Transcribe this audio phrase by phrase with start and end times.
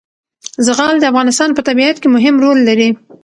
[0.65, 2.89] زغال د افغانستان په طبیعت کې مهم رول لري.